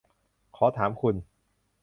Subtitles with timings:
[0.57, 1.15] ขอถามคุณ